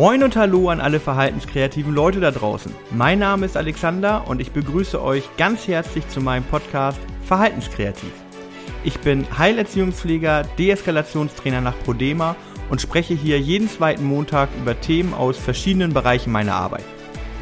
[0.00, 2.74] Moin und Hallo an alle verhaltenskreativen Leute da draußen.
[2.90, 8.10] Mein Name ist Alexander und ich begrüße euch ganz herzlich zu meinem Podcast Verhaltenskreativ.
[8.82, 12.34] Ich bin Heilerziehungspfleger, Deeskalationstrainer nach Prodema
[12.70, 16.84] und spreche hier jeden zweiten Montag über Themen aus verschiedenen Bereichen meiner Arbeit.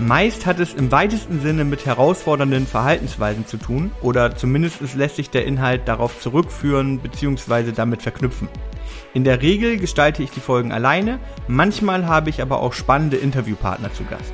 [0.00, 5.30] Meist hat es im weitesten Sinne mit herausfordernden Verhaltensweisen zu tun oder zumindest lässt sich
[5.30, 7.70] der Inhalt darauf zurückführen bzw.
[7.70, 8.48] damit verknüpfen.
[9.14, 13.93] In der Regel gestalte ich die Folgen alleine, manchmal habe ich aber auch spannende Interviewpartner
[13.93, 14.32] zu Gast.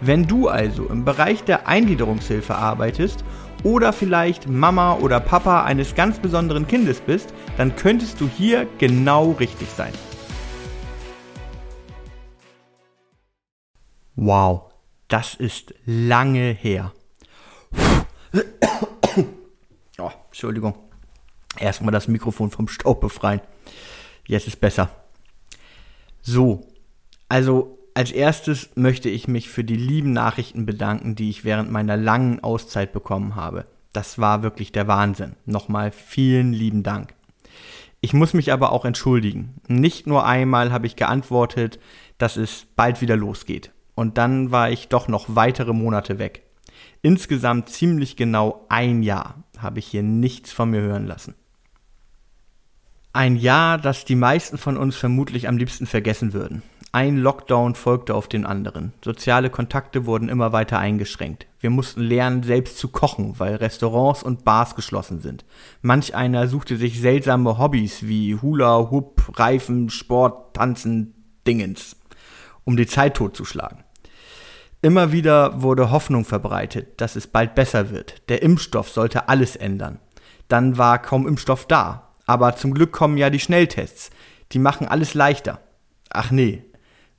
[0.00, 3.24] Wenn du also im Bereich der Eingliederungshilfe arbeitest
[3.62, 9.32] oder vielleicht Mama oder Papa eines ganz besonderen Kindes bist, dann könntest du hier genau
[9.32, 9.92] richtig sein.
[14.16, 14.72] Wow,
[15.08, 16.92] das ist lange her.
[19.96, 20.74] Oh, Entschuldigung.
[21.56, 23.40] Erstmal das Mikrofon vom Staub befreien.
[24.26, 24.90] Jetzt ist besser.
[26.22, 26.66] So,
[27.28, 31.96] also als erstes möchte ich mich für die lieben Nachrichten bedanken, die ich während meiner
[31.96, 33.66] langen Auszeit bekommen habe.
[33.92, 35.36] Das war wirklich der Wahnsinn.
[35.46, 37.14] Nochmal vielen lieben Dank.
[38.00, 39.54] Ich muss mich aber auch entschuldigen.
[39.68, 41.78] Nicht nur einmal habe ich geantwortet,
[42.18, 43.70] dass es bald wieder losgeht.
[43.94, 46.42] Und dann war ich doch noch weitere Monate weg.
[47.00, 51.34] Insgesamt ziemlich genau ein Jahr habe ich hier nichts von mir hören lassen.
[53.16, 56.64] Ein Jahr, das die meisten von uns vermutlich am liebsten vergessen würden.
[56.90, 58.92] Ein Lockdown folgte auf den anderen.
[59.04, 61.46] Soziale Kontakte wurden immer weiter eingeschränkt.
[61.60, 65.44] Wir mussten lernen, selbst zu kochen, weil Restaurants und Bars geschlossen sind.
[65.80, 71.14] Manch einer suchte sich seltsame Hobbys wie Hula, Hoop, Reifen, Sport, Tanzen,
[71.46, 71.94] Dingens,
[72.64, 73.84] um die Zeit totzuschlagen.
[74.82, 78.28] Immer wieder wurde Hoffnung verbreitet, dass es bald besser wird.
[78.28, 80.00] Der Impfstoff sollte alles ändern.
[80.48, 82.03] Dann war kaum Impfstoff da.
[82.26, 84.10] Aber zum Glück kommen ja die Schnelltests.
[84.52, 85.60] Die machen alles leichter.
[86.10, 86.64] Ach nee,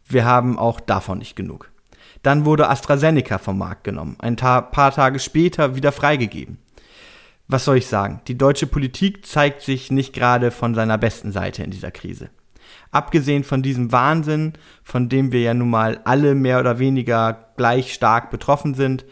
[0.05, 1.71] wir haben auch davon nicht genug.
[2.23, 6.57] Dann wurde AstraZeneca vom Markt genommen, ein paar Tage später wieder freigegeben.
[7.47, 8.21] Was soll ich sagen?
[8.27, 12.31] Die deutsche Politik zeigt sich nicht gerade von seiner besten Seite in dieser Krise.
[12.89, 17.93] Abgesehen von diesem Wahnsinn, von dem wir ja nun mal alle mehr oder weniger gleich
[17.93, 19.05] stark betroffen sind,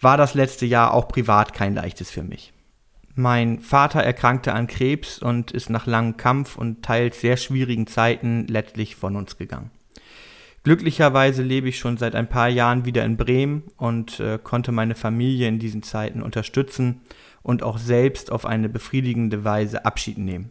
[0.00, 2.53] war das letzte Jahr auch privat kein leichtes für mich.
[3.16, 8.46] Mein Vater erkrankte an Krebs und ist nach langem Kampf und teils sehr schwierigen Zeiten
[8.48, 9.70] letztlich von uns gegangen.
[10.64, 14.94] Glücklicherweise lebe ich schon seit ein paar Jahren wieder in Bremen und äh, konnte meine
[14.94, 17.02] Familie in diesen Zeiten unterstützen
[17.42, 20.50] und auch selbst auf eine befriedigende Weise Abschied nehmen.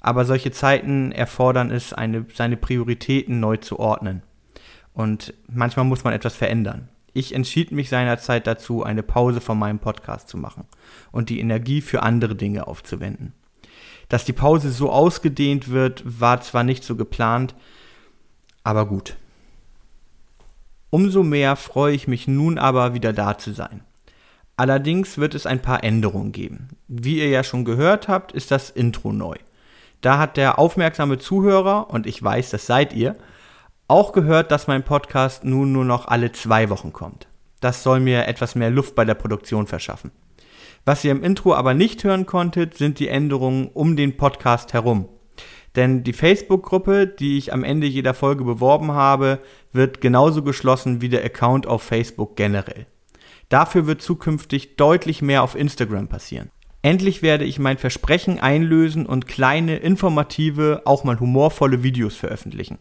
[0.00, 4.22] Aber solche Zeiten erfordern es, eine, seine Prioritäten neu zu ordnen.
[4.94, 6.88] Und manchmal muss man etwas verändern.
[7.12, 10.64] Ich entschied mich seinerzeit dazu, eine Pause von meinem Podcast zu machen
[11.12, 13.32] und die Energie für andere Dinge aufzuwenden.
[14.08, 17.54] Dass die Pause so ausgedehnt wird, war zwar nicht so geplant,
[18.64, 19.16] aber gut.
[20.90, 23.84] Umso mehr freue ich mich nun aber wieder da zu sein.
[24.56, 26.68] Allerdings wird es ein paar Änderungen geben.
[26.88, 29.36] Wie ihr ja schon gehört habt, ist das Intro neu.
[30.00, 33.16] Da hat der aufmerksame Zuhörer, und ich weiß, das seid ihr,
[33.90, 37.26] auch gehört, dass mein Podcast nun nur noch alle zwei Wochen kommt.
[37.60, 40.12] Das soll mir etwas mehr Luft bei der Produktion verschaffen.
[40.84, 45.08] Was ihr im Intro aber nicht hören konntet, sind die Änderungen um den Podcast herum.
[45.76, 49.40] Denn die Facebook-Gruppe, die ich am Ende jeder Folge beworben habe,
[49.72, 52.86] wird genauso geschlossen wie der Account auf Facebook generell.
[53.48, 56.50] Dafür wird zukünftig deutlich mehr auf Instagram passieren.
[56.82, 62.78] Endlich werde ich mein Versprechen einlösen und kleine, informative, auch mal humorvolle Videos veröffentlichen.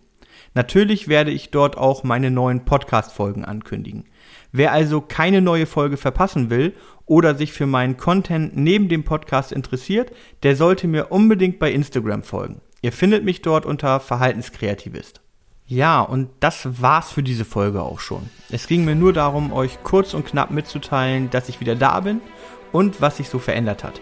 [0.53, 4.05] Natürlich werde ich dort auch meine neuen Podcast-Folgen ankündigen.
[4.51, 6.73] Wer also keine neue Folge verpassen will
[7.05, 10.11] oder sich für meinen Content neben dem Podcast interessiert,
[10.43, 12.61] der sollte mir unbedingt bei Instagram folgen.
[12.81, 15.21] Ihr findet mich dort unter Verhaltenskreativist.
[15.67, 18.29] Ja, und das war's für diese Folge auch schon.
[18.49, 22.21] Es ging mir nur darum, euch kurz und knapp mitzuteilen, dass ich wieder da bin
[22.71, 24.01] und was sich so verändert hat.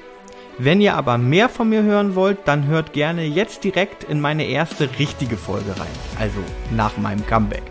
[0.59, 4.45] Wenn ihr aber mehr von mir hören wollt, dann hört gerne jetzt direkt in meine
[4.45, 5.87] erste richtige Folge rein,
[6.19, 6.39] also
[6.71, 7.63] nach meinem Comeback.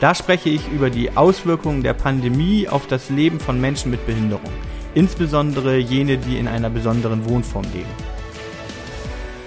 [0.00, 4.52] Da spreche ich über die Auswirkungen der Pandemie auf das Leben von Menschen mit Behinderung,
[4.94, 7.90] insbesondere jene, die in einer besonderen Wohnform leben.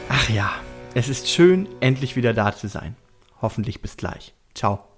[0.09, 0.51] Ach ja,
[0.95, 2.95] es ist schön, endlich wieder da zu sein.
[3.41, 4.33] Hoffentlich bis gleich.
[4.55, 4.92] Ciao.